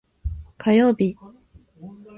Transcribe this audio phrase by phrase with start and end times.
[0.57, 1.15] 火曜日